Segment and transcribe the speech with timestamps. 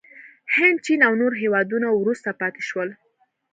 [0.55, 2.89] هند، چین او نور هېوادونه وروسته پاتې شول.